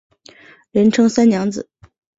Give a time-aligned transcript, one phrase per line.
[0.71, 1.69] 人称三娘子。